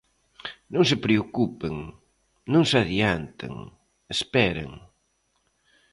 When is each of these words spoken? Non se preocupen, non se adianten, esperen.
Non 0.73 0.83
se 0.89 0.97
preocupen, 1.05 1.75
non 2.53 2.63
se 2.69 2.77
adianten, 2.85 3.53
esperen. 4.15 4.71